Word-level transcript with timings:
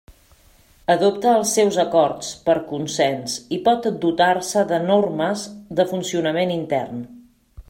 Adopta 0.93 1.33
els 1.41 1.51
seus 1.57 1.77
acords 1.83 2.31
per 2.49 2.57
consens 2.71 3.37
i 3.59 3.61
pot 3.69 3.87
dotar-se 4.07 4.67
de 4.75 4.83
normes 4.89 5.49
de 5.81 5.91
funcionament 5.95 6.57
intern. 6.61 7.11